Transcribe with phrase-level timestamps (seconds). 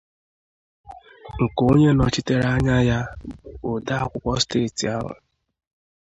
[1.43, 2.99] nke onye nọchitere anya ya
[3.59, 5.11] bụ odeakwụkwọ steeti ahụ